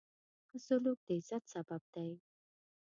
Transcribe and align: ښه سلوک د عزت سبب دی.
ښه 0.47 0.57
سلوک 0.65 0.99
د 1.05 1.09
عزت 1.17 1.43
سبب 1.53 1.81
دی. 1.93 2.09